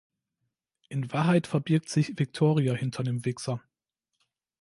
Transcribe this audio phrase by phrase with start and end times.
[0.89, 3.61] In Wahrheit verbirgt sich Victoria hinter dem Wixxer.